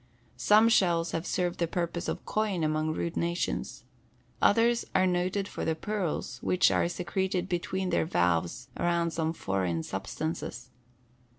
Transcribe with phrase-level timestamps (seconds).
[0.37, 3.83] Some shells have served the purpose of coin among rude nations.
[4.41, 9.83] Others are noted for the pearls which are secreted between their valves around some foreign
[9.83, 10.71] substances.